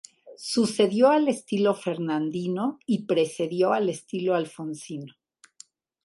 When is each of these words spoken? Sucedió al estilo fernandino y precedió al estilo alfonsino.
Sucedió 0.39 1.09
al 1.11 1.27
estilo 1.27 1.75
fernandino 1.75 2.79
y 2.87 3.03
precedió 3.05 3.71
al 3.71 3.87
estilo 3.87 4.33
alfonsino. 4.33 5.13